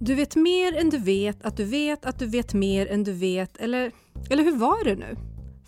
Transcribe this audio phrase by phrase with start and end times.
[0.00, 3.12] Du vet mer än du vet att du vet att du vet mer än du
[3.12, 3.92] vet, eller,
[4.30, 5.16] eller hur var det nu?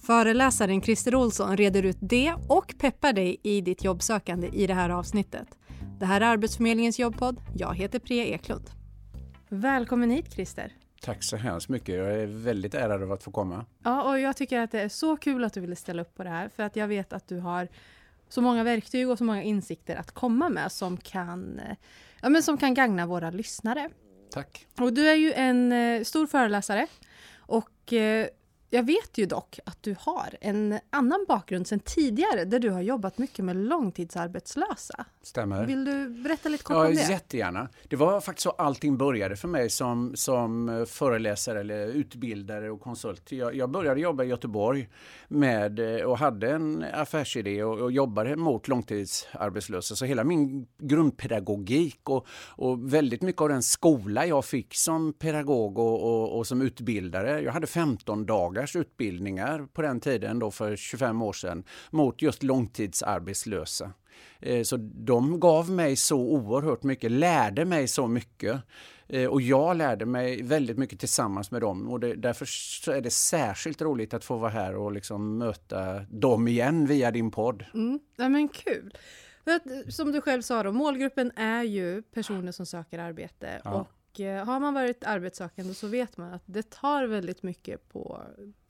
[0.02, 4.90] Föreläsaren Christer Olsson reder ut det och peppar dig i ditt jobbsökande i det här
[4.90, 5.48] avsnittet.
[6.00, 7.40] Det här är Arbetsförmedlingens jobbpodd.
[7.56, 8.70] Jag heter Priya Eklund.
[9.48, 10.72] Välkommen hit Christer.
[11.02, 11.94] Tack så hemskt mycket.
[11.94, 13.66] Jag är väldigt ärad över att få komma.
[13.84, 16.24] Ja, och jag tycker att det är så kul att du ville ställa upp på
[16.24, 17.68] det här, för att jag vet att du har
[18.28, 21.60] så många verktyg och så många insikter att komma med som kan,
[22.20, 23.90] ja, men som kan gagna våra lyssnare.
[24.30, 24.66] Tack.
[24.78, 26.86] Och du är ju en eh, stor föreläsare
[27.38, 28.26] och eh,
[28.70, 32.80] jag vet ju dock att du har en annan bakgrund sedan tidigare där du har
[32.80, 35.04] jobbat mycket med långtidsarbetslösa.
[35.22, 35.66] Stämmer.
[35.66, 37.10] Vill du berätta lite kort ja, om det?
[37.10, 37.68] Jättegärna.
[37.88, 43.32] Det var faktiskt så allting började för mig som, som föreläsare eller utbildare och konsult.
[43.32, 44.88] Jag, jag började jobba i Göteborg
[45.28, 49.96] med, eh, och hade en affärsidé och, och jobbade mot långtidsarbetslösa.
[49.96, 55.78] Så hela min grundpedagogik och, och väldigt mycket av den skola jag fick som pedagog
[55.78, 57.40] och, och, och som utbildare.
[57.40, 58.26] Jag hade 15
[58.60, 63.92] dagars utbildningar på den tiden då för 25 år sedan mot just långtidsarbetslösa.
[64.40, 68.60] Eh, så de gav mig så oerhört mycket, lärde mig så mycket.
[69.08, 72.46] Eh, och jag lärde mig väldigt mycket tillsammans med dem och det, därför
[72.92, 77.30] är det särskilt roligt att få vara här och liksom möta dem igen via din
[77.30, 77.64] podd.
[77.74, 78.00] Mm.
[78.16, 78.94] Ja, men kul!
[79.44, 83.60] Att, som du själv sa, då, målgruppen är ju personer som söker arbete.
[83.64, 83.70] Ja.
[83.72, 83.88] Och
[84.18, 88.22] eh, har man varit arbetssökande så vet man att det tar väldigt mycket på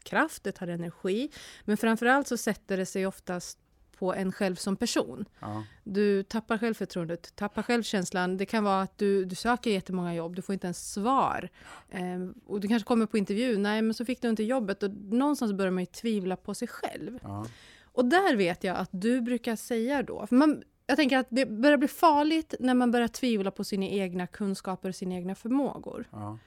[0.02, 1.30] kraft, det tar energi.
[1.64, 3.58] Men framförallt så sätter det sig oftast
[4.00, 5.24] på en själv som person.
[5.40, 5.64] Ja.
[5.84, 8.36] Du tappar självförtroendet, tappar självkänslan.
[8.36, 11.48] Det kan vara att du, du söker jättemånga jobb, du får inte ens svar.
[11.90, 14.82] Ehm, och du kanske kommer på intervju, nej men så fick du inte jobbet.
[14.82, 17.18] Och någonstans börjar man ju tvivla på sig själv.
[17.22, 17.46] Ja.
[17.92, 21.76] Och där vet jag att du brukar säga då, man, jag tänker att det börjar
[21.76, 26.08] bli farligt när man börjar tvivla på sina egna kunskaper och sina egna förmågor.
[26.10, 26.38] Ja.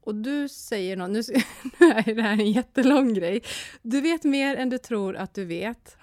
[0.00, 1.22] Och du säger något, nu,
[1.78, 3.42] nu är det här en jättelång grej.
[3.82, 5.96] Du vet mer än du tror att du vet.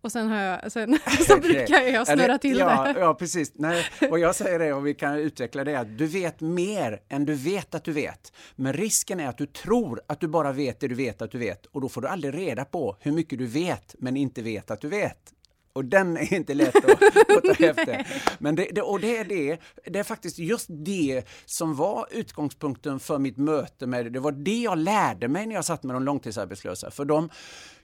[0.00, 3.00] Och sen, har jag, sen så brukar jag snurra till ja, det.
[3.00, 3.52] Ja, precis.
[3.54, 7.24] Nej, och jag säger det och vi kan utveckla det att du vet mer än
[7.24, 8.32] du vet att du vet.
[8.56, 11.38] Men risken är att du tror att du bara vet det du vet att du
[11.38, 14.70] vet och då får du aldrig reda på hur mycket du vet men inte vet
[14.70, 15.32] att du vet.
[15.74, 17.02] Och den är inte lätt att,
[17.36, 18.06] att ta efter.
[18.38, 23.00] Men det, det, och det är det, det är faktiskt just det som var utgångspunkten
[23.00, 24.20] för mitt möte med det.
[24.20, 26.90] var det jag lärde mig när jag satt med de långtidsarbetslösa.
[26.90, 27.28] För de,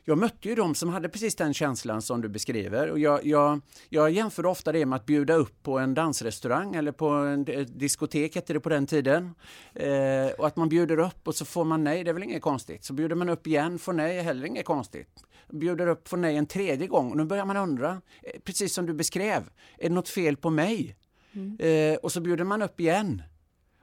[0.05, 2.91] jag mötte ju de som hade precis den känslan som du beskriver.
[2.91, 6.93] Och jag, jag, jag jämförde ofta det med att bjuda upp på en dansrestaurang eller
[6.93, 9.35] på en ett diskotek hette det på den tiden.
[9.75, 12.43] Eh, och att man bjuder upp och så får man nej, det är väl inget
[12.43, 12.85] konstigt.
[12.85, 15.25] Så bjuder man upp igen, får nej, heller inget konstigt.
[15.53, 18.87] Bjuder upp, får nej en tredje gång och nu börjar man undra, eh, precis som
[18.87, 19.43] du beskrev,
[19.79, 20.97] är det något fel på mig?
[21.59, 23.23] Eh, och så bjuder man upp igen.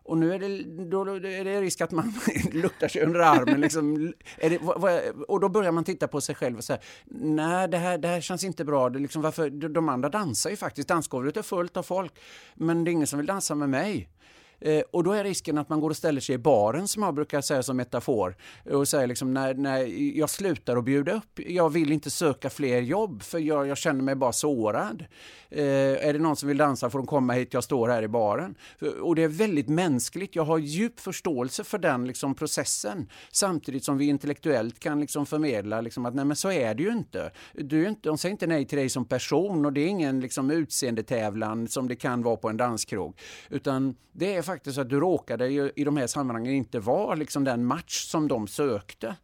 [0.03, 2.13] Och nu är det, då, då är det risk att man
[2.51, 3.61] luktar sig under armen.
[3.61, 4.13] Liksom.
[4.37, 7.67] Är det, vad, vad, och då börjar man titta på sig själv och säga, nej
[7.67, 8.89] det här, det här känns inte bra.
[8.89, 12.13] Det liksom, varför, de, de andra dansar ju faktiskt, dansgolvet är fullt av folk.
[12.55, 14.09] Men det är ingen som vill dansa med mig.
[14.59, 17.13] Eh, och då är risken att man går och ställer sig i baren som jag
[17.13, 18.35] brukar säga som metafor
[18.71, 19.79] och säger liksom när, när
[20.17, 24.03] jag slutar att bjuda upp, jag vill inte söka fler jobb för jag, jag känner
[24.03, 25.05] mig bara sårad.
[25.49, 28.07] Eh, är det någon som vill dansa får de komma hit, jag står här i
[28.07, 28.55] baren.
[29.01, 33.97] Och det är väldigt mänskligt, jag har djup förståelse för den liksom, processen samtidigt som
[33.97, 37.31] vi intellektuellt kan liksom, förmedla liksom, att nej men så är det ju inte.
[37.53, 38.09] Du är inte.
[38.09, 41.87] De säger inte nej till dig som person och det är ingen liksom, utseendetävlan som
[41.87, 43.19] det kan vara på en danskrog.
[43.49, 47.43] Utan det är faktiskt att du råkade ju i de här sammanhangen inte vara liksom,
[47.43, 49.15] den match som de sökte.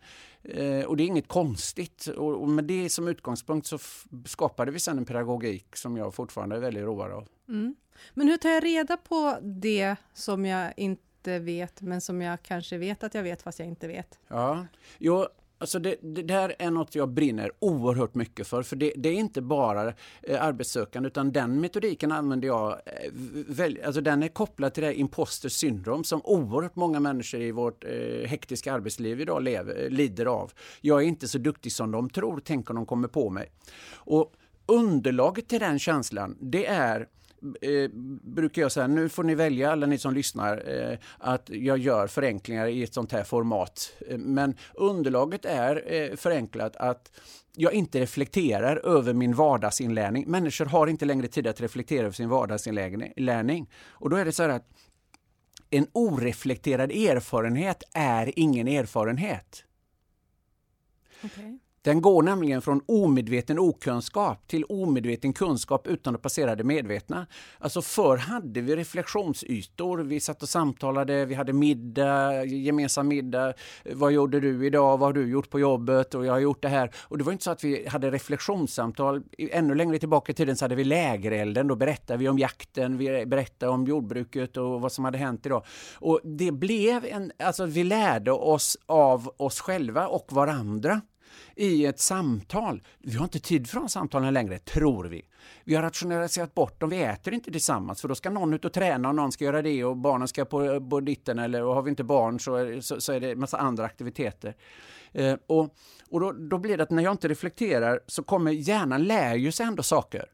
[0.43, 2.07] Eh, och det är inget konstigt.
[2.07, 3.79] Och, och med det som utgångspunkt så
[4.25, 7.27] skapade vi sedan en pedagogik som jag fortfarande är väldigt road av.
[7.49, 7.75] Mm.
[8.13, 12.77] Men hur tar jag reda på det som jag inte vet, men som jag kanske
[12.77, 14.19] vet att jag vet fast jag inte vet?
[14.27, 14.65] Ja,
[14.97, 15.27] jo,
[15.61, 18.63] alltså det, det där är något jag brinner oerhört mycket för.
[18.63, 23.11] För det, det är inte bara eh, arbetssökande utan den metodiken använder jag, eh,
[23.47, 27.51] väl, alltså den är kopplad till det här imposter syndrom som oerhört många människor i
[27.51, 30.51] vårt eh, hektiska arbetsliv idag lever, eh, lider av.
[30.81, 33.51] Jag är inte så duktig som de tror, tänk om de kommer på mig.
[33.93, 34.33] Och
[34.65, 37.07] underlaget till den känslan, det är
[37.61, 37.89] eh,
[38.23, 42.07] brukar jag säga, nu får ni välja alla ni som lyssnar, eh, att jag gör
[42.07, 43.93] förenklingar i ett sånt här format.
[44.09, 47.11] Eh, men underlaget är eh, förenklat att
[47.55, 50.25] jag inte reflekterar över min vardagsinlärning.
[50.27, 53.69] Människor har inte längre tid att reflektera över sin vardagsinlärning.
[53.89, 54.67] Och då är det så här att
[55.69, 59.63] en oreflekterad erfarenhet är ingen erfarenhet.
[61.23, 61.57] Okay.
[61.83, 67.27] Den går nämligen från omedveten okunskap till omedveten kunskap utan att passera det medvetna.
[67.59, 73.53] Alltså förr hade vi reflektionsytor, vi satt och samtalade, vi hade middag, gemensam middag.
[73.93, 74.97] Vad gjorde du idag?
[74.97, 76.15] Vad har du gjort på jobbet?
[76.15, 76.91] Och jag har gjort det här.
[76.99, 79.23] Och det var inte så att vi hade reflektionssamtal.
[79.37, 81.67] Ännu längre tillbaka i tiden så hade vi lägerelden.
[81.67, 85.65] Då berättade vi om jakten, vi berättade om jordbruket och vad som hade hänt idag.
[85.95, 91.01] Och det blev en, alltså vi lärde oss av oss själva och varandra
[91.55, 92.83] i ett samtal.
[92.99, 95.25] Vi har inte tid för de samtalen längre, tror vi.
[95.63, 98.73] Vi har rationaliserat bort dem, vi äter inte tillsammans för då ska någon ut och
[98.73, 101.81] träna och någon ska göra det och barnen ska på, på ditten eller och har
[101.81, 104.55] vi inte barn så är, så, så är det en massa andra aktiviteter.
[105.11, 105.75] Eh, och
[106.11, 109.51] och då, då blir det att när jag inte reflekterar så kommer hjärnan lär ju
[109.51, 110.25] sig ändå saker.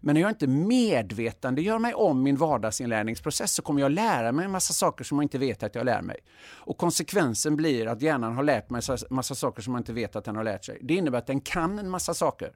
[0.00, 4.44] Men när jag inte medvetande gör mig om min vardagsinlärningsprocess så kommer jag lära mig
[4.44, 6.16] en massa saker som jag inte vet att jag lär mig.
[6.48, 10.16] Och konsekvensen blir att hjärnan har lärt mig en massa saker som man inte vet
[10.16, 10.78] att den har lärt sig.
[10.82, 12.52] Det innebär att den kan en massa saker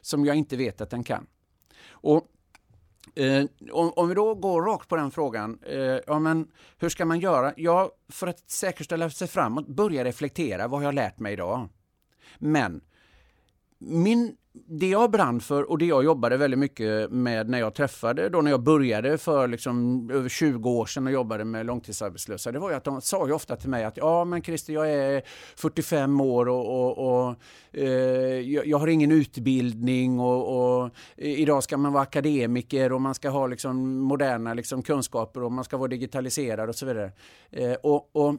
[0.00, 1.26] som jag inte vet att den kan.
[1.90, 2.32] Och
[3.14, 6.48] Eh, om, om, vi då går rakt på den frågan, eh, ja, men
[6.78, 7.52] hur ska man göra?
[7.56, 11.68] Ja, för att säkerställa sig framåt, börja reflektera, vad har jag lärt mig idag?
[12.38, 12.80] Men
[13.78, 14.36] min
[14.68, 18.40] det jag brann för och det jag jobbade väldigt mycket med när jag träffade, då
[18.40, 22.70] när jag började för liksom över 20 år sedan och jobbade med långtidsarbetslösa, det var
[22.70, 25.22] ju att de sa ju ofta till mig att ja men Christer jag är
[25.56, 27.36] 45 år och, och, och
[27.72, 33.14] eh, jag, har ingen utbildning och, och, eh, idag ska man vara akademiker och man
[33.14, 37.12] ska ha liksom moderna liksom kunskaper och man ska vara digitaliserad och så vidare.
[37.50, 38.34] Eh, och, och,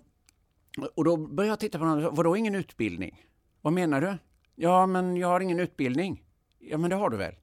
[0.96, 3.24] och då började jag titta på dem, vadå ingen utbildning?
[3.62, 4.18] Vad menar du?
[4.60, 6.24] Ja, men jag har ingen utbildning.
[6.60, 7.36] Ja, men det har du väl?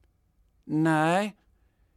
[0.63, 1.35] Nej.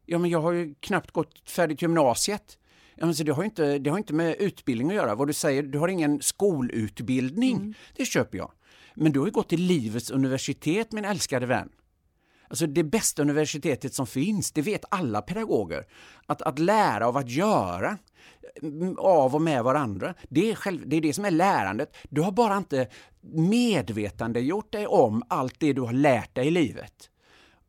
[0.06, 2.59] Ja, men jag har ju knappt gått färdigt gymnasiet.
[2.94, 5.15] Ja, men så det, har inte, det har inte med utbildning att göra.
[5.15, 7.56] Vad du säger, du har ingen skolutbildning.
[7.56, 7.75] Mm.
[7.97, 8.53] Det köper jag.
[8.94, 11.69] Men du har ju gått till livets universitet, min älskade vän.
[12.49, 15.87] Alltså det bästa universitetet som finns, det vet alla pedagoger.
[16.27, 17.99] Att, att lära av att göra
[18.62, 20.15] mm, av och med varandra.
[20.29, 21.97] Det är, själv, det är det som är lärandet.
[22.11, 22.89] Du har bara inte
[23.21, 27.11] medvetande gjort dig om allt det du har lärt dig i livet.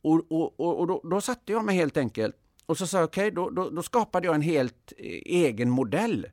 [0.02, 2.36] Och, och, och, och då, då satte jag mig helt enkelt
[2.70, 5.70] och så sa jag okej, okay, då, då, då, skapade jag en helt eh, egen
[5.70, 6.28] modell.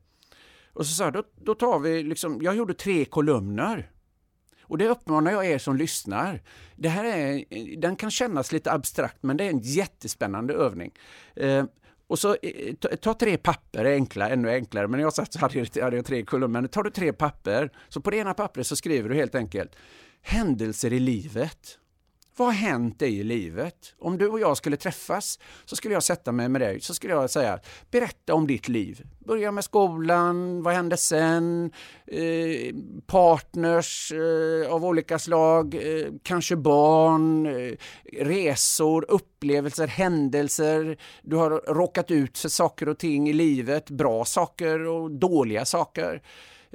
[0.72, 3.90] Och så sa jag, då, då tar vi liksom, jag gjorde tre kolumner.
[4.68, 6.42] Och det uppmanar jag er som lyssnar.
[6.76, 7.44] Det här är,
[7.76, 10.92] den kan kännas lite abstrakt men det är en jättespännande övning.
[11.36, 11.64] Eh,
[12.06, 15.58] och så eh, ta, ta, tre papper, enkla, ännu enklare, men jag satt så hade
[15.58, 16.66] jag, hade jag tre kolumner.
[16.66, 19.76] Tar du tre papper, så på det ena pappret så skriver du helt enkelt
[20.22, 21.78] händelser i livet.
[22.38, 23.94] Vad har hänt dig i livet?
[23.98, 27.12] Om du och jag skulle träffas så skulle jag sätta mig med dig så skulle
[27.12, 27.60] jag säga
[27.90, 29.02] berätta om ditt liv.
[29.18, 31.70] Börja med skolan, vad hände sen?
[32.06, 32.74] Eh,
[33.06, 37.74] partners eh, av olika slag, eh, kanske barn, eh,
[38.24, 40.98] resor, upplevelser, händelser.
[41.22, 46.22] Du har råkat ut för saker och ting i livet, bra saker och dåliga saker.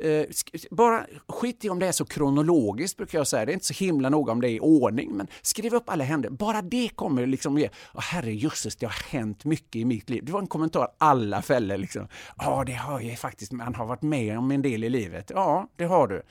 [0.01, 0.25] Eh,
[0.71, 3.45] bara skit i om det är så kronologiskt brukar jag säga.
[3.45, 6.03] Det är inte så himla noga om det är i ordning, men skriv upp alla
[6.03, 6.37] händelser.
[6.37, 10.25] Bara det kommer liksom ge, oh, herrejösses, det har hänt mycket i mitt liv.
[10.25, 12.07] Det var en kommentar alla fäller liksom.
[12.37, 15.31] Ja, det har jag faktiskt, man har varit med om en del i livet.
[15.35, 16.21] Ja, det har du.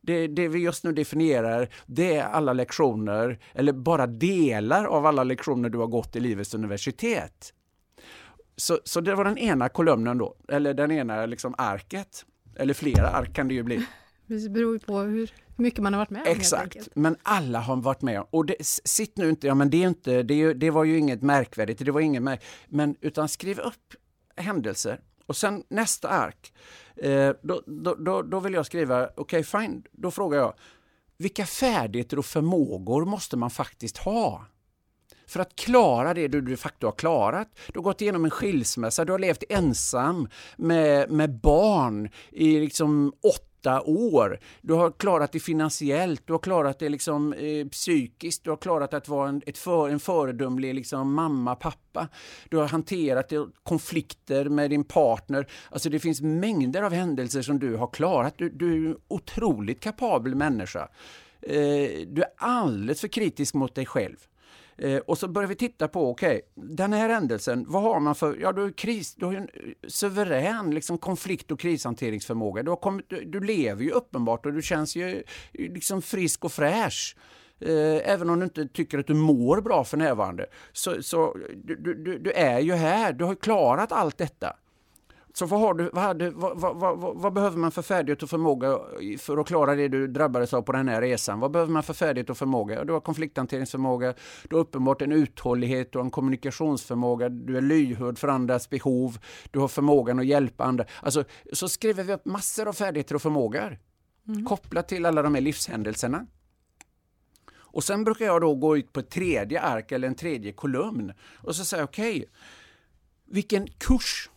[0.00, 5.24] Det, det, vi just nu definierar, det är alla lektioner, eller bara delar av alla
[5.24, 7.52] lektioner du har gått i livets universitet.
[8.56, 12.24] Så, så det var den ena kolumnen då, eller den ena liksom arket.
[12.60, 13.86] Eller flera ark kan det ju bli.
[14.26, 16.28] Det beror ju på hur mycket man har varit med om.
[16.28, 19.88] Exakt, men alla har varit med Och det, sitt nu inte, ja men det, är
[19.88, 23.94] inte, det, det var ju inget märkvärdigt, det var inget märk, men utan skriv upp
[24.36, 25.00] händelser.
[25.26, 26.52] Och sen nästa ark,
[26.96, 30.54] eh, då, då, då, då, vill jag skriva, okej okay, fine, då frågar jag,
[31.16, 34.46] vilka färdigheter och förmågor måste man faktiskt ha?
[35.30, 37.48] För att klara det du de facto har klarat.
[37.72, 43.12] Du har gått igenom en skilsmässa, du har levt ensam med, med barn i liksom
[43.22, 44.40] åtta år.
[44.60, 48.94] Du har klarat det finansiellt, du har klarat det liksom, eh, psykiskt, du har klarat
[48.94, 52.08] att vara en, ett för, en föredömlig liksom, mamma, pappa.
[52.48, 55.46] Du har hanterat det, konflikter med din partner.
[55.70, 58.34] Alltså det finns mängder av händelser som du har klarat.
[58.36, 60.88] Du, du är en otroligt kapabel människa.
[61.42, 64.16] Eh, du är alldeles för kritisk mot dig själv.
[64.80, 68.14] Eh, och så börjar vi titta på, okej, okay, den här händelsen, vad har man
[68.14, 72.62] för, ja du har, kris, du har en eh, suverän liksom, konflikt och krishanteringsförmåga.
[72.62, 76.44] Du, har kommit, du, du lever ju uppenbart och du känns ju eh, liksom frisk
[76.44, 77.16] och fräsch.
[77.60, 80.46] Eh, även om du inte tycker att du mår bra för närvarande.
[80.72, 84.56] Så, så du, du, du är ju här, du har klarat allt detta.
[85.34, 88.78] Så vad, har du, vad, hade, vad, vad, vad, behöver man för färdighet och förmåga
[89.18, 91.40] för att klara det du drabbades av på den här resan?
[91.40, 92.84] Vad behöver man för färdighet och förmåga?
[92.84, 94.14] Du har konflikthanteringsförmåga,
[94.48, 99.18] du har uppenbart en uthållighet, du har en kommunikationsförmåga, du är lyhörd för andras behov,
[99.50, 100.84] du har förmågan att hjälpa andra.
[101.02, 103.78] Alltså, så skriver vi upp massor av färdigheter och förmågor
[104.28, 104.44] mm.
[104.44, 106.26] kopplat till alla de här livshändelserna.
[107.72, 111.12] Och sen brukar jag då gå ut på ett tredje ark eller en tredje kolumn
[111.36, 112.26] och så säga okej, okay,
[113.26, 114.30] vilken kurs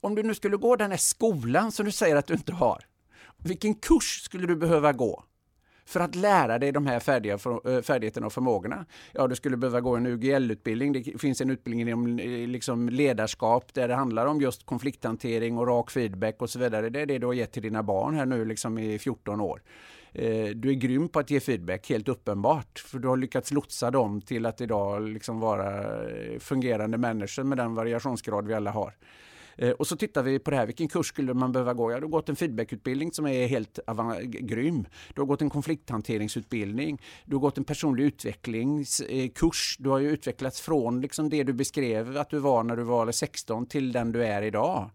[0.00, 2.84] om du nu skulle gå den här skolan som du säger att du inte har,
[3.36, 5.24] vilken kurs skulle du behöva gå
[5.86, 8.86] för att lära dig de här färdiga, eh, färdigheterna och förmågorna?
[9.12, 10.92] Ja, du skulle behöva gå en UGL-utbildning.
[10.92, 15.66] Det finns en utbildning inom eh, liksom ledarskap där det handlar om just konflikthantering och
[15.66, 16.90] rak feedback och så vidare.
[16.90, 19.62] Det är det du har gett till dina barn här nu liksom i 14 år.
[20.12, 22.78] Eh, du är grym på att ge feedback, helt uppenbart.
[22.78, 26.00] För du har lyckats lotsa dem till att idag liksom vara
[26.38, 28.94] fungerande människor med den variationsgrad vi alla har.
[29.56, 31.92] Eh, och så tittar vi på det här, vilken kurs skulle man behöva gå?
[31.92, 33.78] Ja, du har gått en feedbackutbildning som är helt
[34.22, 34.86] grym.
[35.14, 37.02] Du har gått en konflikthanteringsutbildning.
[37.24, 39.76] Du har gått en personlig utvecklingskurs.
[39.78, 43.12] Du har ju utvecklats från liksom det du beskrev att du var när du var
[43.12, 44.90] 16 till den du är idag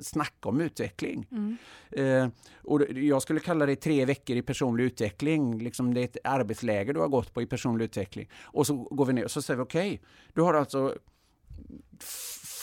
[0.00, 1.26] snacka om utveckling.
[1.30, 1.56] Mm.
[1.90, 2.28] Eh,
[2.62, 5.58] och jag skulle kalla det tre veckor i personlig utveckling.
[5.58, 8.28] Liksom det är ett arbetsläger du har gått på i personlig utveckling.
[8.42, 9.98] Och så går vi ner och så säger vi okej, okay,
[10.34, 10.94] du har alltså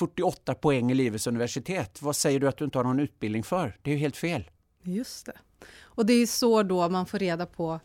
[0.04, 2.02] 48 poäng i livets universitet.
[2.02, 3.78] Vad säger du att du inte har någon utbildning för?
[3.82, 4.50] Det är ju helt fel.
[4.82, 5.38] Just det.
[5.82, 7.80] Och det är så då man får reda på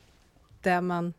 [0.62, 1.12] det man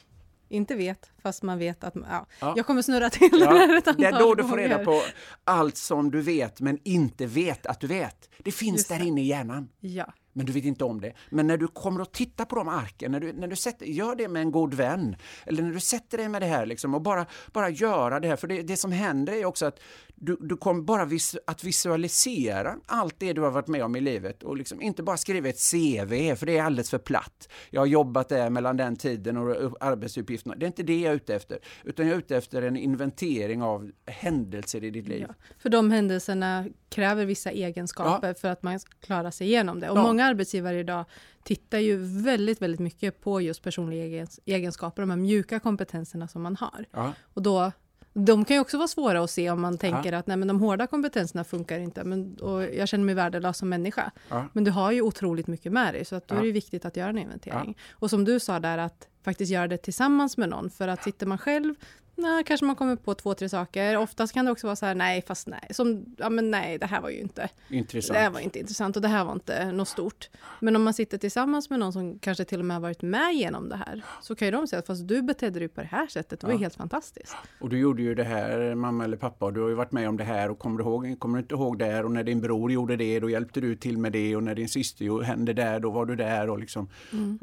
[0.50, 1.96] inte vet, fast man vet att...
[1.96, 2.54] Ja, ja.
[2.58, 3.52] Jag kommer snurra till ja,
[3.86, 5.02] det Det är då du får reda på
[5.44, 8.30] allt som du vet, men inte vet att du vet.
[8.38, 9.06] Det finns Just där det.
[9.06, 9.70] inne i hjärnan.
[9.80, 11.14] Ja men du vet inte om det.
[11.30, 14.16] Men när du kommer att titta på de arken, när du, när du sätter, gör
[14.16, 15.16] det med en god vän,
[15.46, 18.36] eller när du sätter dig med det här liksom, och bara, bara göra det här,
[18.36, 19.80] för det, det som händer är också att
[20.22, 24.02] du, du kommer bara vis, att visualisera allt det du har varit med om i
[24.02, 27.50] livet och liksom inte bara skriva ett CV, för det är alldeles för platt.
[27.70, 30.56] Jag har jobbat där mellan den tiden och arbetsuppgifterna.
[30.56, 33.62] Det är inte det jag är ute efter, utan jag är ute efter en inventering
[33.64, 35.26] av händelser i ditt liv.
[35.28, 38.34] Ja, för de händelserna kräver vissa egenskaper ja.
[38.34, 39.90] för att man ska klara sig igenom det.
[39.90, 40.04] Och ja.
[40.04, 41.06] många arbetsgivare idag
[41.44, 46.56] tittar ju väldigt, väldigt mycket på just personliga egenskaper, de här mjuka kompetenserna som man
[46.56, 46.86] har.
[47.22, 47.72] Och då
[48.14, 50.20] de kan ju också vara svåra att se om man tänker ja.
[50.20, 53.70] att nej, men de hårda kompetenserna funkar inte men, och jag känner mig värdelös som
[53.70, 54.12] människa.
[54.30, 54.46] Ja.
[54.54, 56.40] Men du har ju otroligt mycket med dig så att då ja.
[56.40, 57.78] är det viktigt att göra en inventering.
[57.92, 61.26] Och som du sa där att faktiskt göra det tillsammans med någon för att sitter
[61.26, 61.76] man själv
[62.22, 63.98] Nej, kanske man kommer på två, tre saker.
[63.98, 65.68] Oftast kan det också vara så här, nej, fast nej.
[65.70, 68.14] Som, ja men nej, det här var ju inte intressant.
[68.14, 70.30] Det här var inte intressant och det här var inte något stort.
[70.60, 73.34] Men om man sitter tillsammans med någon som kanske till och med har varit med
[73.34, 75.88] genom det här, så kan ju de säga att fast du betedde dig på det
[75.88, 76.58] här sättet, det var ja.
[76.58, 77.36] ju helt fantastiskt.
[77.60, 80.10] Och du gjorde ju det här, mamma eller pappa, och du har ju varit med
[80.10, 82.42] om det här och kommer du, ihåg, kommer du inte ihåg det och när din
[82.42, 85.80] bror gjorde det, då hjälpte du till med det och när din syster hände där,
[85.80, 86.90] då var du där och liksom.
[87.14, 87.40] Mm.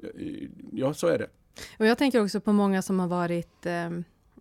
[0.72, 1.26] Ja, så är det.
[1.78, 3.90] Och jag tänker också på många som har varit eh,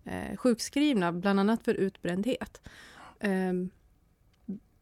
[0.06, 2.62] eh, sjukskrivna, bland annat för utbrändhet.
[3.20, 3.54] Eh,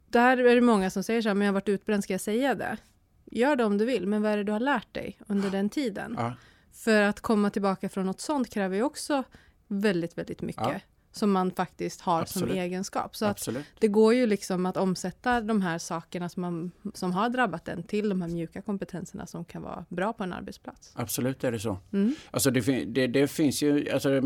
[0.08, 2.22] där är det många som säger så här, men jag har varit utbränd, ska jag
[2.22, 2.77] säga det?
[3.25, 5.70] Gör det om du vill, men vad är det du har lärt dig under den
[5.70, 6.15] tiden?
[6.18, 6.36] Ja.
[6.72, 9.24] För att komma tillbaka från något sånt kräver ju också
[9.68, 10.63] väldigt, väldigt mycket.
[10.63, 10.80] Ja
[11.13, 12.50] som man faktiskt har Absolut.
[12.50, 13.15] som egenskap.
[13.15, 17.29] Så att det går ju liksom att omsätta de här sakerna som, man, som har
[17.29, 20.91] drabbat en till de här mjuka kompetenserna som kan vara bra på en arbetsplats.
[20.96, 21.77] Absolut är det så.
[21.93, 22.15] Mm.
[22.32, 24.22] Alltså det, det, det, finns ju, alltså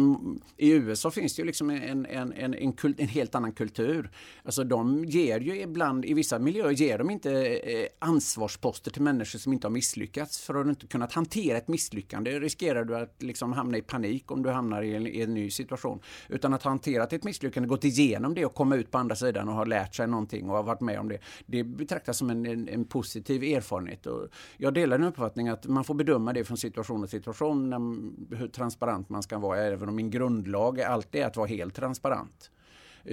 [0.58, 4.12] I USA finns det ju liksom en, en, en, en, kult, en, helt annan kultur.
[4.44, 9.40] Alltså de ger ju ibland, i vissa miljöer ger de inte eh, ansvarsposter till människor
[9.40, 10.40] som inte har misslyckats.
[10.40, 14.32] För har du inte kunnat hantera ett misslyckande riskerar du att liksom hamna i panik
[14.32, 16.00] om du hamnar i en, i en ny situation.
[16.30, 19.56] Utan att hanterat ett misslyckande, gått igenom det och komma ut på andra sidan och
[19.56, 21.20] har lärt sig någonting och har varit med om det.
[21.46, 24.06] Det betraktas som en, en, en positiv erfarenhet.
[24.06, 28.36] Och jag delar den uppfattningen att man får bedöma det från situation till situation, när,
[28.36, 32.52] hur transparent man ska vara, även om min grundlag är alltid att vara helt transparent.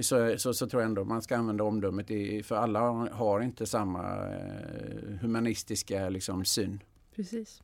[0.01, 2.79] Så, så, så, tror jag ändå man ska använda omdömet, i, för alla
[3.11, 6.79] har inte samma eh, humanistiska liksom, syn.
[7.15, 7.61] Precis.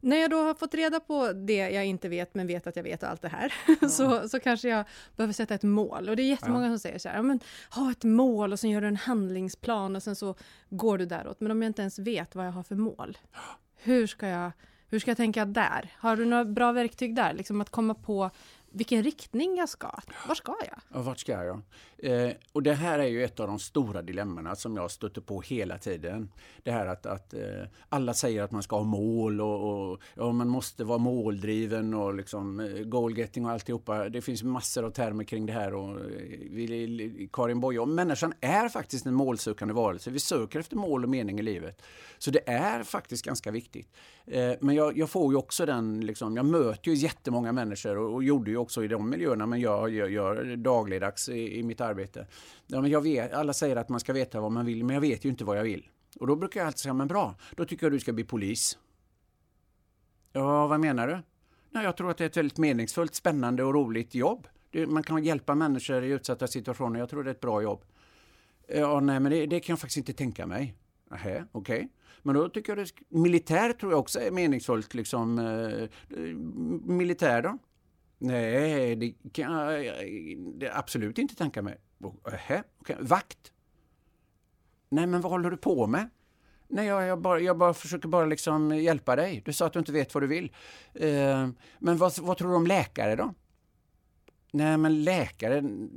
[0.00, 2.82] När jag då har fått reda på det jag inte vet, men vet att jag
[2.82, 3.88] vet allt det här, ja.
[3.88, 4.84] så, så kanske jag
[5.16, 6.08] behöver sätta ett mål.
[6.08, 6.70] Och det är jättemånga ja.
[6.70, 10.02] som säger så här, men, ha ett mål och sen gör du en handlingsplan och
[10.02, 10.34] sen så
[10.70, 11.40] går du däråt.
[11.40, 13.18] Men om jag inte ens vet vad jag har för mål,
[13.82, 14.52] hur ska jag,
[14.88, 15.92] hur ska jag tänka där?
[15.98, 17.32] Har du några bra verktyg där?
[17.32, 18.30] Liksom att komma på
[18.76, 19.90] vilken riktning jag ska.
[20.28, 20.78] Var ska jag?
[20.92, 21.62] Ja, vart ska jag?
[21.98, 25.40] Eh, och det här är ju ett av de stora dilemmana som jag stöter på
[25.40, 26.32] hela tiden.
[26.62, 27.40] Det här att, att eh,
[27.88, 32.14] alla säger att man ska ha mål och, och ja, man måste vara måldriven och
[32.14, 34.08] liksom eh, goal-getting och alltihopa.
[34.08, 36.06] Det finns massor av termer kring det här och eh,
[36.50, 40.10] vi, Karin Boye, och människan är faktiskt en målsökande varelse.
[40.10, 41.82] Vi söker efter mål och mening i livet.
[42.18, 43.88] Så det är faktiskt ganska viktigt.
[44.26, 48.14] Eh, men jag, jag, får ju också den, liksom, jag möter ju jättemånga människor och,
[48.14, 51.80] och gjorde ju också i de miljöerna, men jag gör, gör dagligdags i, i mitt
[51.80, 52.26] arbete.
[52.66, 55.00] Ja, men jag vet, alla säger att man ska veta vad man vill, men jag
[55.00, 55.88] vet ju inte vad jag vill.
[56.20, 58.78] Och då brukar jag alltid säga, men bra, då tycker jag du ska bli polis.
[60.32, 61.18] Ja, vad menar du?
[61.70, 64.46] Nej, jag tror att det är ett väldigt meningsfullt, spännande och roligt jobb.
[64.70, 67.84] Det, man kan hjälpa människor i utsatta situationer, jag tror det är ett bra jobb.
[68.68, 70.74] Ja, nej, men det, det kan jag faktiskt inte tänka mig.
[71.10, 71.76] Nähä, okej.
[71.76, 71.88] Okay.
[72.26, 74.94] Men då tycker jag det, militär tror jag också är meningsfullt.
[74.94, 75.88] Liksom, eh,
[76.84, 77.58] militär då?
[78.18, 81.76] Nej, det kan jag eh, absolut inte tänka mig.
[81.98, 82.96] Nähä, okay.
[82.96, 83.52] Eh, vakt?
[84.88, 86.10] Nej, men vad håller du på med?
[86.68, 89.42] Nej, jag, jag, bara, jag bara försöker bara liksom hjälpa dig.
[89.44, 90.52] Du sa att du inte vet vad du vill.
[90.94, 93.34] Eh, men vad, vad tror du om läkare då?
[94.52, 95.54] Nej, men läkare,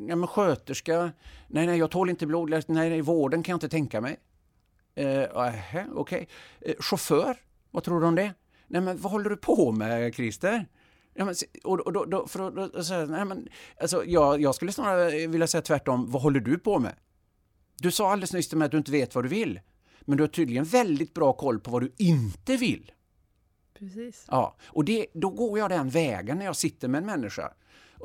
[0.07, 1.12] ja, men sköterska,
[1.48, 4.17] nej, nej, jag tål inte blod, nej, nej, vården kan jag inte tänka mig.
[4.96, 5.88] Eh, Okej.
[5.93, 6.25] Okay.
[6.62, 7.38] Eh, chaufför,
[7.72, 8.34] vad tror du om det?
[8.67, 10.65] Nej, men vad håller du på med, Christer?
[11.13, 13.48] Ja, men, och, och, då, då, för, då, då, så, nej, men,
[13.81, 16.96] alltså, jag, jag skulle snarare vilja säga tvärtom, vad håller du på med?
[17.77, 19.60] Du sa alldeles nyss till mig att du inte vet vad du vill.
[20.01, 22.91] Men du har tydligen väldigt bra koll på vad du inte vill.
[23.79, 24.25] Precis.
[24.27, 27.53] Ja, och det, då går jag den vägen när jag sitter med en människa.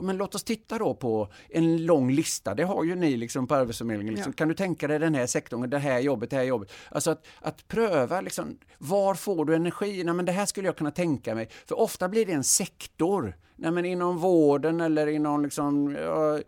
[0.00, 3.54] Men låt oss titta då på en lång lista, det har ju ni liksom på
[3.54, 4.14] Arbetsförmedlingen.
[4.14, 4.32] Liksom.
[4.32, 4.36] Ja.
[4.36, 6.72] Kan du tänka dig den här sektorn, det här jobbet, det här jobbet.
[6.90, 10.04] Alltså att, att pröva, liksom, var får du energi?
[10.04, 11.48] Nej, men det här skulle jag kunna tänka mig.
[11.66, 16.40] För ofta blir det en sektor Nej, men inom vården eller inom liksom, ja,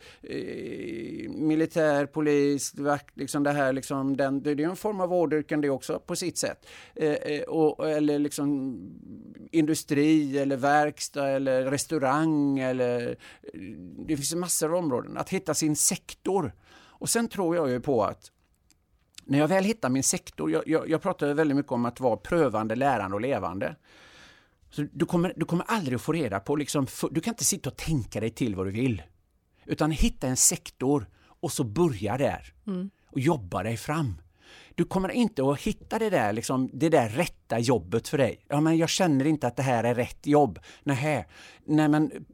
[1.29, 5.71] militär, polis, vakt, liksom det här, liksom, den, det är en form av vårdyrken det
[5.71, 6.67] också på sitt sätt.
[6.95, 8.79] Eh, eh, och, eller liksom
[9.51, 13.17] industri eller verkstad eller restaurang eller
[14.07, 15.17] det finns massor av områden.
[15.17, 16.53] Att hitta sin sektor.
[16.99, 18.31] Och sen tror jag ju på att
[19.25, 22.17] när jag väl hittar min sektor, jag, jag, jag pratar väldigt mycket om att vara
[22.17, 23.77] prövande, lärande och levande.
[24.77, 27.71] Så du, kommer, du kommer aldrig att få reda på, liksom, du kan inte sitta
[27.71, 29.03] och tänka dig till vad du vill.
[29.67, 31.09] Utan hitta en sektor
[31.41, 32.91] och så börja där mm.
[33.07, 34.21] och jobba dig fram.
[34.75, 38.45] Du kommer inte att hitta det där, liksom, det där rätta jobbet för dig.
[38.49, 40.59] Ja, men jag känner inte att det här är rätt jobb.
[40.83, 41.25] Nähä.
[41.65, 42.27] Nej, men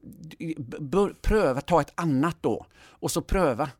[1.22, 2.66] pröva, ta ett annat då.
[2.74, 3.70] Och så pröva.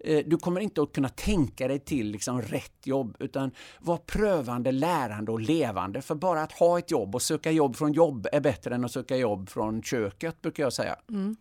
[0.00, 4.72] Eh, du kommer inte att kunna tänka dig till liksom rätt jobb utan var prövande,
[4.72, 6.02] lärande och levande.
[6.02, 8.92] För bara att ha ett jobb och söka jobb från jobb är bättre än att
[8.92, 10.96] söka jobb från köket brukar jag säga.
[11.08, 11.36] Mm.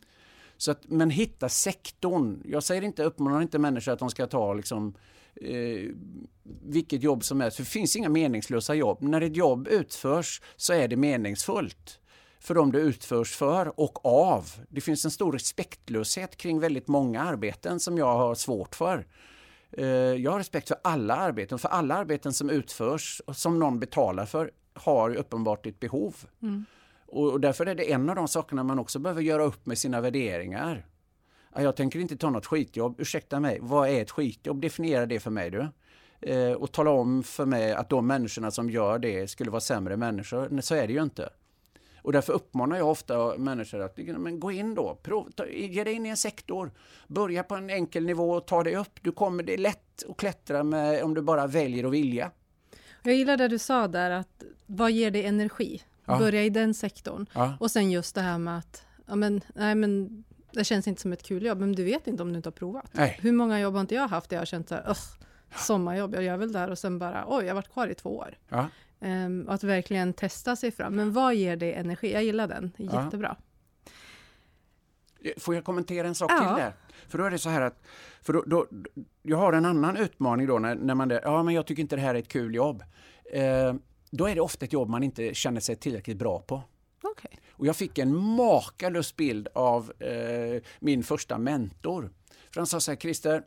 [0.57, 2.43] Så att, men hitta sektorn.
[2.45, 4.93] Jag säger inte, uppmanar inte människor att de ska ta liksom,
[5.35, 5.89] eh,
[6.63, 7.57] vilket jobb som helst.
[7.57, 8.97] För det finns inga meningslösa jobb.
[9.01, 11.99] När ett jobb utförs så är det meningsfullt
[12.47, 14.51] för dem det utförs för och av.
[14.69, 19.05] Det finns en stor respektlöshet kring väldigt många arbeten som jag har svårt för.
[19.71, 23.79] Eh, jag har respekt för alla arbeten, för alla arbeten som utförs och som någon
[23.79, 26.15] betalar för har uppenbart ett behov.
[26.41, 26.65] Mm.
[27.07, 30.01] Och därför är det en av de sakerna man också behöver göra upp med sina
[30.01, 30.85] värderingar.
[31.55, 34.61] Jag tänker inte ta något skitjobb, ursäkta mig, vad är ett skitjobb?
[34.61, 35.67] Definiera det för mig du.
[36.21, 39.97] Eh, och tala om för mig att de människorna som gör det skulle vara sämre
[39.97, 40.61] människor.
[40.61, 41.29] Så är det ju inte.
[42.07, 45.93] Och därför uppmanar jag ofta människor att men gå in då, prov, ta, ge dig
[45.93, 46.71] in i en sektor,
[47.07, 48.99] börja på en enkel nivå och ta dig upp.
[49.01, 52.31] Du kommer, det är lätt att klättra med, om du bara väljer att vilja.
[53.03, 55.83] Jag gillar det du sa där, att vad ger dig energi?
[56.05, 56.19] Ja.
[56.19, 57.25] Börja i den sektorn.
[57.33, 57.57] Ja.
[57.59, 61.13] Och sen just det här med att, ja men, nej men det känns inte som
[61.13, 62.89] ett kul jobb, men du vet inte om du inte har provat.
[62.91, 63.19] Nej.
[63.21, 64.97] Hur många jobb har inte jag haft där jag har känt så här,
[65.55, 68.17] sommarjobb, jag gör väl där och sen bara, oj, jag har varit kvar i två
[68.17, 68.37] år.
[68.49, 68.67] Ja.
[68.99, 70.95] Um, att verkligen testa sig fram.
[70.95, 72.13] Men vad ger dig energi?
[72.13, 73.37] Jag gillar den, jättebra.
[75.19, 75.31] Ja.
[75.37, 76.37] Får jag kommentera en sak ja.
[76.37, 76.73] till där?
[77.07, 77.83] För då är det så här att,
[78.21, 78.67] för då, då,
[79.21, 81.95] jag har en annan utmaning då när, när man, där, ja men jag tycker inte
[81.95, 82.83] det här är ett kul jobb.
[83.33, 83.73] Eh,
[84.11, 86.63] då är det ofta ett jobb man inte känner sig tillräckligt bra på.
[87.03, 87.31] Okay.
[87.51, 92.09] Och jag fick en makalös bild av eh, min första mentor.
[92.53, 93.43] För han sa så här, Christer,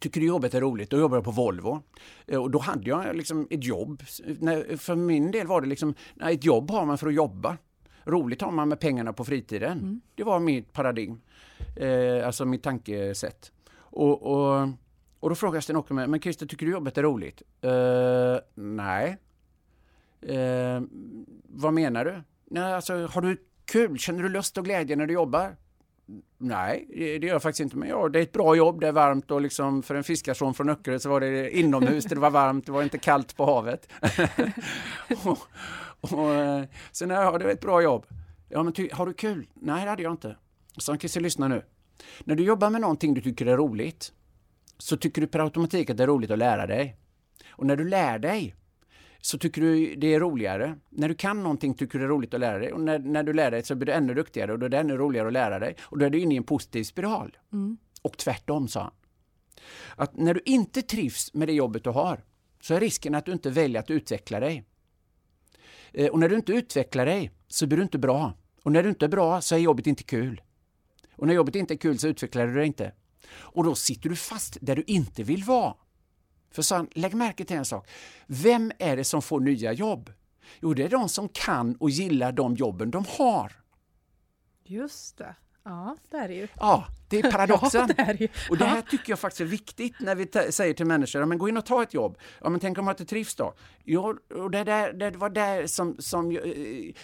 [0.00, 0.90] Tycker du jobbet är roligt?
[0.90, 1.82] Då jobbar jag på Volvo.
[2.26, 4.02] Eh, och då hade jag liksom ett jobb.
[4.78, 7.56] För min del var det liksom, ett jobb har man för att jobba.
[8.04, 9.78] Roligt har man med pengarna på fritiden.
[9.78, 10.00] Mm.
[10.14, 11.20] Det var mitt paradigm.
[11.76, 13.52] Eh, alltså mitt tankesätt.
[13.74, 14.68] Och, och,
[15.20, 17.42] och då frågade Sten Åkerberg, men Christer, tycker du jobbet är roligt?
[17.60, 19.18] Eh, nej.
[20.22, 20.82] Eh,
[21.48, 22.22] vad menar du?
[22.44, 25.56] Nej, alltså, har du Kul, känner du lust och glädje när du jobbar?
[26.38, 27.76] Nej, det gör jag faktiskt inte.
[27.76, 30.54] Men ja, det är ett bra jobb, det är varmt och liksom för en fiskarson
[30.54, 33.88] från Öckerö så var det inomhus, det var varmt, det var inte kallt på havet.
[35.24, 35.38] och,
[36.00, 38.06] och, eh, sen ja, det är ett bra jobb.
[38.48, 39.46] Ja, men ty, har du kul?
[39.54, 40.36] Nej, det hade jag inte.
[40.76, 41.62] Så Christer, lyssna nu.
[42.24, 44.12] När du jobbar med någonting du tycker är roligt
[44.78, 46.96] så tycker du per automatik att det är roligt att lära dig.
[47.50, 48.54] Och när du lär dig
[49.20, 50.76] så tycker du det är roligare.
[50.88, 53.22] När du kan någonting tycker du det är roligt att lära dig och när, när
[53.22, 55.32] du lär dig så blir du ännu duktigare och då är det ännu roligare att
[55.32, 57.36] lära dig och då är du inne i en positiv spiral.
[57.52, 57.76] Mm.
[58.02, 58.92] Och tvärtom, sa han.
[59.96, 62.24] Att när du inte trivs med det jobbet du har
[62.60, 64.64] så är risken att du inte väljer att utveckla dig.
[65.92, 68.34] Eh, och när du inte utvecklar dig så blir du inte bra.
[68.62, 70.40] Och när du inte är bra så är jobbet inte kul.
[71.16, 72.92] Och när jobbet inte är kul så utvecklar du dig inte.
[73.32, 75.74] Och då sitter du fast där du inte vill vara.
[76.50, 77.88] För så, lägg märke till en sak.
[78.26, 80.12] Vem är det som får nya jobb?
[80.60, 83.52] Jo, det är de som kan och gillar de jobben de har.
[84.64, 85.34] Just det.
[85.64, 86.48] Ja, det är det ju.
[86.56, 87.80] Ja, det är paradoxen.
[87.88, 90.74] Ja, det är det och det här tycker jag faktiskt är viktigt när vi säger
[90.74, 92.18] till människor, men gå in och ta ett jobb.
[92.40, 93.54] Ja, men tänk om man inte trivs då?
[93.84, 96.42] Jo, och det, där, det var där som, som jag,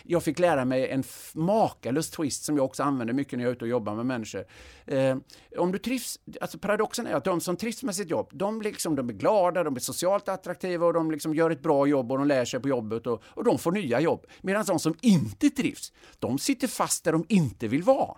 [0.02, 3.54] jag fick lära mig en makalös twist som jag också använder mycket när jag är
[3.54, 4.44] ute och jobbar med människor.
[4.86, 5.16] Eh,
[5.58, 8.96] om du trivs, alltså paradoxen är att de som trivs med sitt jobb, de, liksom,
[8.96, 12.18] de är glada, de är socialt attraktiva och de liksom gör ett bra jobb och
[12.18, 14.26] de lär sig på jobbet och, och de får nya jobb.
[14.40, 18.16] Medan de som inte trivs, de sitter fast där de inte vill vara.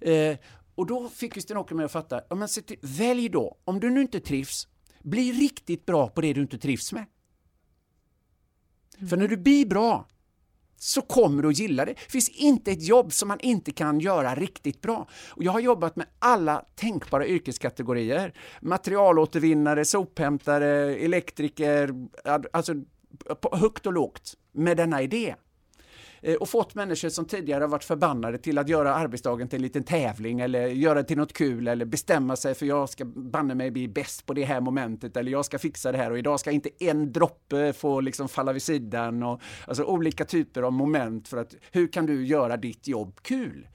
[0.00, 0.36] Eh,
[0.74, 4.00] och då fick Sten-Åke mig att fatta, ja, men till, välj då, om du nu
[4.00, 4.68] inte trivs,
[5.02, 7.04] bli riktigt bra på det du inte trivs med.
[8.96, 9.08] Mm.
[9.08, 10.08] För när du blir bra
[10.76, 11.92] så kommer du att gilla det.
[11.92, 15.08] Det finns inte ett jobb som man inte kan göra riktigt bra.
[15.28, 18.34] Och jag har jobbat med alla tänkbara yrkeskategorier.
[18.60, 21.94] Materialåtervinnare, sophämtare, elektriker,
[22.52, 22.74] alltså
[23.52, 25.34] högt och lågt med denna idé.
[26.24, 29.84] Eh, och fått människor som tidigare varit förbannade till att göra arbetsdagen till en liten
[29.84, 33.70] tävling eller göra det till något kul eller bestämma sig för jag ska banne mig
[33.70, 36.50] bli bäst på det här momentet eller jag ska fixa det här och idag ska
[36.50, 41.36] inte en droppe få liksom falla vid sidan och alltså olika typer av moment för
[41.36, 43.68] att hur kan du göra ditt jobb kul?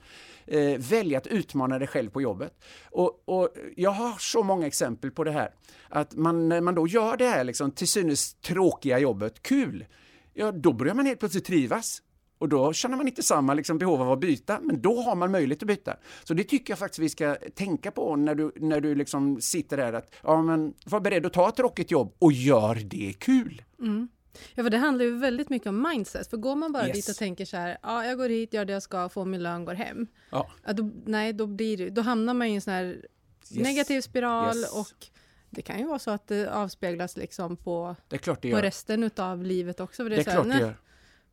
[0.46, 2.54] Eh, välja att utmana dig själv på jobbet.
[2.92, 5.54] Och, och, jag har så många exempel på det här.
[5.90, 9.86] Att man, när man då gör det här liksom, till synes tråkiga jobbet kul,
[10.34, 12.02] ja då börjar man helt plötsligt trivas.
[12.40, 15.32] Och då känner man inte samma liksom, behov av att byta, men då har man
[15.32, 15.98] möjlighet att byta.
[16.24, 19.78] Så det tycker jag faktiskt vi ska tänka på när du, när du liksom sitter
[19.78, 23.62] där, att ja, men var beredd att ta ett tråkigt jobb och gör det kul.
[23.80, 24.08] Mm.
[24.56, 26.30] Ja, för det handlar ju väldigt mycket om mindset.
[26.30, 26.96] För går man bara yes.
[26.96, 29.44] dit och tänker så här, ja, jag går hit, gör det jag ska, får min
[29.44, 30.08] lön, går hem.
[30.30, 30.50] Ja.
[30.66, 33.04] ja då, nej, då, blir då hamnar man i en sån här yes.
[33.52, 34.74] negativ spiral yes.
[34.74, 35.08] och
[35.50, 39.44] det kan ju vara så att det avspeglas liksom på, det det på resten av
[39.44, 40.04] livet också.
[40.04, 40.76] För det är, det är klart här, det gör.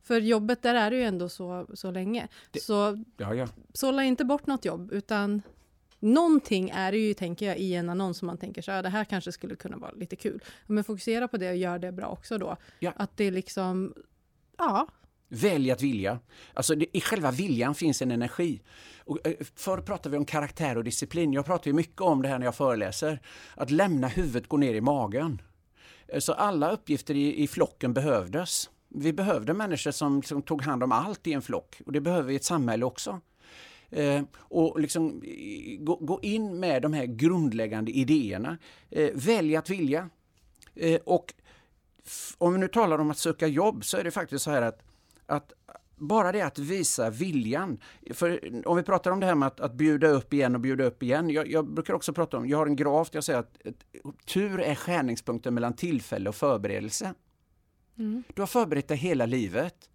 [0.07, 2.27] För jobbet, där är det ju ändå så, så länge.
[2.51, 3.47] Det, så ja, ja.
[3.73, 5.41] sålla inte bort något jobb, utan
[5.99, 8.89] någonting är det ju, tänker jag, i en annons som man tänker så här, det
[8.89, 10.43] här kanske skulle kunna vara lite kul.
[10.67, 12.57] Men fokusera på det och gör det bra också då.
[12.79, 12.93] Ja.
[12.95, 13.93] Att det liksom,
[14.57, 14.87] ja.
[15.29, 16.19] Välj att vilja.
[16.53, 18.61] Alltså det, i själva viljan finns en energi.
[18.99, 21.33] Och, eh, förr pratade vi om karaktär och disciplin.
[21.33, 23.21] Jag pratar ju mycket om det här när jag föreläser.
[23.55, 25.41] Att lämna huvudet gå ner i magen.
[26.07, 30.83] Eh, så alla uppgifter i, i flocken behövdes vi behövde människor som, som, tog hand
[30.83, 33.21] om allt i en flock och det behöver vi i ett samhälle också.
[33.89, 38.57] Eh, och liksom eh, gå, gå, in med de här grundläggande idéerna.
[38.89, 40.09] Eh, välj att vilja.
[40.75, 41.33] Eh, och
[42.37, 44.83] om vi nu talar om att söka jobb så är det faktiskt så här att,
[45.25, 45.53] att
[45.95, 47.79] bara det att visa viljan.
[48.13, 50.83] För om vi pratar om det här med att, att bjuda upp igen och bjuda
[50.83, 51.29] upp igen.
[51.29, 54.25] Jag, jag, brukar också prata om, jag har en graf där jag säger att, att
[54.25, 57.13] tur är skärningspunkten mellan tillfälle och förberedelse.
[57.99, 58.23] Mm.
[58.35, 59.89] Du har förberett dig hela livet.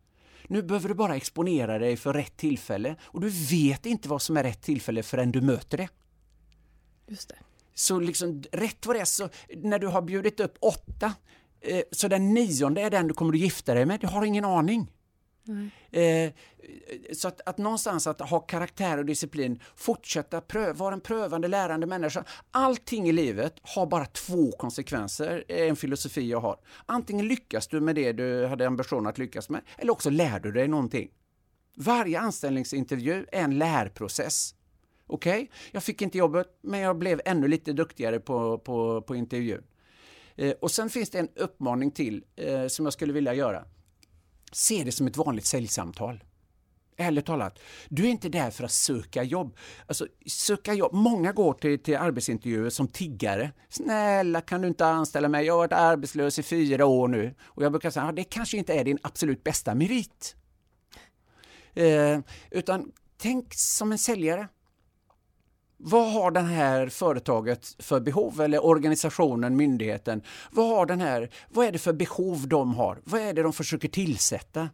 [0.46, 4.36] Nu behöver du bara exponera dig för rätt tillfälle och du vet inte vad som
[4.36, 5.88] är rätt tillfälle förrän du möter det.
[7.06, 7.38] Just det.
[7.74, 11.14] Så liksom rätt vad det är, så när du har bjudit upp åtta,
[11.60, 14.44] eh, så den nionde är den du kommer att gifta dig med, du har ingen
[14.44, 14.90] aning.
[15.90, 16.32] Eh,
[17.12, 21.86] så att, att någonstans att ha karaktär och disciplin, fortsätta pröva, vara en prövande, lärande
[21.86, 22.24] människa.
[22.50, 26.56] Allting i livet har bara två konsekvenser, är en filosofi jag har.
[26.86, 30.52] Antingen lyckas du med det du hade ambition att lyckas med, eller också lär du
[30.52, 31.10] dig någonting.
[31.76, 34.54] Varje anställningsintervju är en lärprocess.
[35.06, 35.48] Okej, okay?
[35.72, 39.62] jag fick inte jobbet, men jag blev ännu lite duktigare på, på, på intervjun.
[40.36, 43.64] Eh, och sen finns det en uppmaning till eh, som jag skulle vilja göra.
[44.52, 46.24] Se det som ett vanligt säljsamtal.
[46.96, 49.56] Ärligt talat, du är inte där för att söka jobb.
[49.86, 50.92] Alltså, söka jobb.
[50.92, 53.52] Många går till, till arbetsintervjuer som tiggare.
[53.68, 55.46] Snälla, kan du inte anställa mig?
[55.46, 57.34] Jag har varit arbetslös i fyra år nu.
[57.42, 60.36] Och jag brukar säga, ah, det kanske inte är din absolut bästa merit.
[61.74, 62.18] Eh,
[62.50, 64.48] utan tänk som en säljare.
[65.84, 70.22] Vad har det här företaget för behov eller organisationen, myndigheten?
[70.50, 73.00] Vad, har den här, vad är det för behov de har?
[73.04, 74.68] Vad är det de försöker tillsätta?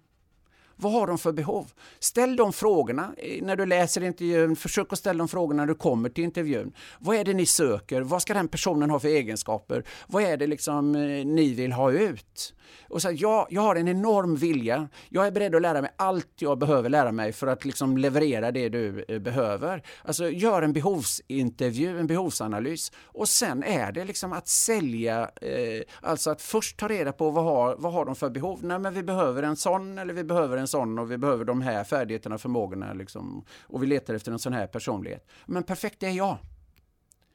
[0.80, 1.72] Vad har de för behov?
[1.98, 4.56] Ställ de frågorna eh, när du läser intervjun.
[4.56, 6.72] Försök att ställa de frågorna när du kommer till intervjun.
[6.98, 8.00] Vad är det ni söker?
[8.00, 9.84] Vad ska den personen ha för egenskaper?
[10.06, 12.54] Vad är det liksom eh, ni vill ha ut?
[12.88, 14.88] Och så, ja, jag har en enorm vilja.
[15.08, 18.50] Jag är beredd att lära mig allt jag behöver lära mig för att liksom leverera
[18.50, 19.82] det du eh, behöver.
[20.04, 26.30] Alltså gör en behovsintervju, en behovsanalys och sen är det liksom att sälja, eh, alltså
[26.30, 28.58] att först ta reda på vad har, vad har de för behov?
[28.62, 31.60] Nej men vi behöver en sån eller vi behöver en sån och vi behöver de
[31.60, 35.28] här färdigheterna och förmågorna liksom, och vi letar efter en sån här personlighet.
[35.46, 36.38] Men perfekt, det är jag.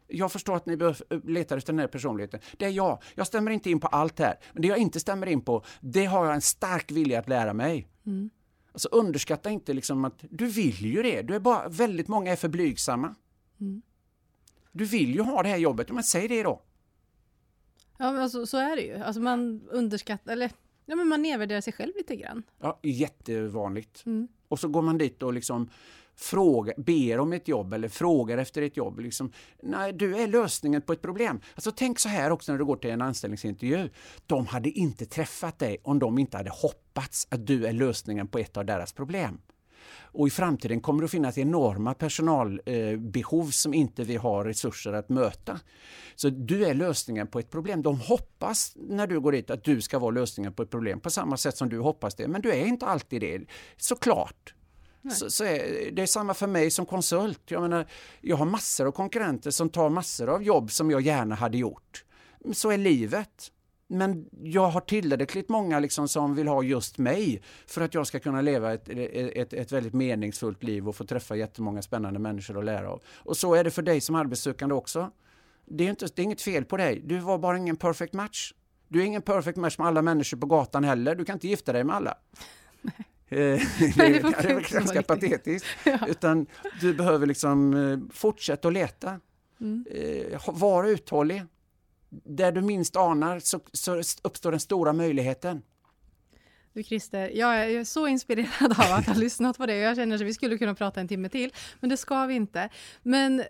[0.07, 0.77] Jag förstår att ni
[1.23, 2.39] letar efter den här personligheten.
[2.57, 3.01] Det är jag.
[3.15, 4.39] Jag stämmer inte in på allt här.
[4.53, 7.53] Men det jag inte stämmer in på, det har jag en stark vilja att lära
[7.53, 7.87] mig.
[8.05, 8.29] Mm.
[8.71, 11.21] Alltså underskatta inte liksom att du vill ju det.
[11.21, 13.15] Du är bara, väldigt många är för blygsamma.
[13.59, 13.81] Mm.
[14.71, 16.61] Du vill ju ha det här jobbet, men säg det då.
[17.97, 18.95] Ja, men alltså, så är det ju.
[18.95, 20.51] Alltså man underskattar, eller
[20.85, 22.43] ja, men man nedvärderar sig själv lite grann.
[22.61, 24.05] Ja, jättevanligt.
[24.05, 24.27] Mm.
[24.47, 25.69] Och så går man dit och liksom
[26.15, 28.99] fråga, ber om ett jobb eller frågar efter ett jobb.
[28.99, 31.41] Liksom, nej, du är lösningen på ett problem.
[31.55, 33.89] Alltså, tänk så här också när du går till en anställningsintervju.
[34.25, 38.37] De hade inte träffat dig om de inte hade hoppats att du är lösningen på
[38.37, 39.41] ett av deras problem.
[40.01, 45.09] Och i framtiden kommer det att finnas enorma personalbehov som inte vi har resurser att
[45.09, 45.59] möta.
[46.15, 47.81] Så du är lösningen på ett problem.
[47.81, 51.09] De hoppas när du går dit att du ska vara lösningen på ett problem på
[51.09, 52.27] samma sätt som du hoppas det.
[52.27, 53.41] Men du är inte alltid det,
[53.77, 54.53] såklart.
[55.11, 57.41] Så, så är, det är samma för mig som konsult.
[57.45, 57.85] Jag, menar,
[58.21, 62.03] jag har massor av konkurrenter som tar massor av jobb som jag gärna hade gjort.
[62.53, 63.51] Så är livet.
[63.87, 68.19] Men jag har tillräckligt många liksom som vill ha just mig för att jag ska
[68.19, 72.65] kunna leva ett, ett, ett väldigt meningsfullt liv och få träffa jättemånga spännande människor att
[72.65, 73.01] lära av.
[73.15, 75.11] Och så är det för dig som arbetssökande också.
[75.65, 78.53] Det är, inte, det är inget fel på dig, du var bara ingen perfect match.
[78.87, 81.73] Du är ingen perfect match med alla människor på gatan heller, du kan inte gifta
[81.73, 82.17] dig med alla.
[83.33, 83.37] Eh,
[83.79, 85.67] det, det är ganska patetiskt.
[85.85, 85.99] ja.
[86.07, 86.45] Utan
[86.81, 89.19] du behöver liksom eh, fortsätta att leta.
[89.61, 89.85] Mm.
[89.91, 91.43] Eh, var uthållig.
[92.23, 95.61] Där du minst anar så, så uppstår den stora möjligheten.
[96.73, 100.15] Du Christer, jag är så inspirerad av att ha lyssnat på dig och jag känner
[100.15, 102.69] att vi skulle kunna prata en timme till, men det ska vi inte.
[103.01, 103.43] Men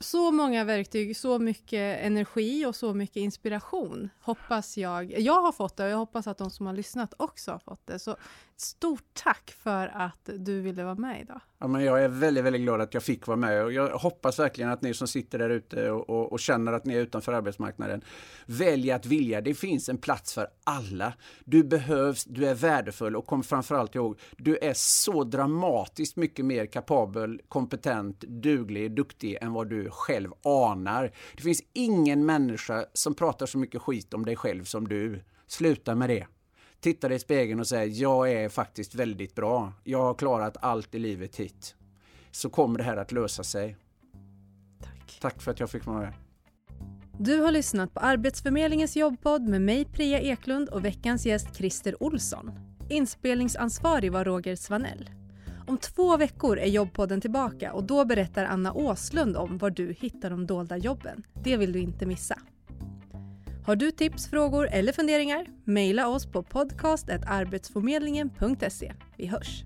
[0.00, 5.20] så många verktyg, så mycket energi och så mycket inspiration hoppas jag.
[5.20, 7.86] Jag har fått det och jag hoppas att de som har lyssnat också har fått
[7.86, 7.98] det.
[7.98, 8.16] Så
[8.60, 11.40] stort tack för att du ville vara med idag.
[11.58, 14.38] Ja, men jag är väldigt, väldigt glad att jag fick vara med och jag hoppas
[14.38, 17.32] verkligen att ni som sitter där ute och, och, och, känner att ni är utanför
[17.32, 18.04] arbetsmarknaden
[18.46, 19.40] väljer att vilja.
[19.40, 21.12] Det finns en plats för alla.
[21.44, 26.66] Du behövs, du är värdefull och kom framförallt ihåg, du är så dramatiskt mycket mer
[26.66, 31.12] kapabel, kompetent, duglig, duktig än vad du själv anar.
[31.36, 35.22] Det finns ingen människa som pratar så mycket skit om dig själv som du.
[35.46, 36.26] Sluta med det
[36.80, 39.72] titta dig i spegeln och säga jag är faktiskt väldigt bra.
[39.84, 41.74] Jag har klarat allt i livet hit.
[42.30, 43.76] Så kommer det här att lösa sig.
[44.82, 45.18] Tack.
[45.20, 46.12] Tack för att jag fick vara med.
[47.18, 52.50] Du har lyssnat på Arbetsförmedlingens jobbpodd med mig Priya Eklund och veckans gäst Christer Olsson.
[52.88, 55.10] Inspelningsansvarig var Roger Svanell.
[55.66, 60.30] Om två veckor är jobbpodden tillbaka och då berättar Anna Åslund om var du hittar
[60.30, 61.22] de dolda jobben.
[61.44, 62.38] Det vill du inte missa.
[63.66, 65.46] Har du tips, frågor eller funderingar?
[65.64, 68.92] Mejla oss på podcastetarbetsförmedlingen.se.
[69.16, 69.64] Vi hörs!